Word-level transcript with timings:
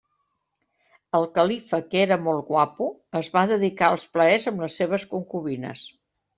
El 1.19 1.27
califa 1.35 1.81
que 1.91 2.01
era 2.07 2.17
molt 2.29 2.43
guapo, 2.49 2.89
es 3.21 3.31
va 3.37 3.45
dedicar 3.55 3.93
als 3.93 4.09
plaers 4.19 4.51
amb 4.55 4.67
les 4.67 4.83
seves 4.83 5.09
concubines. 5.15 5.89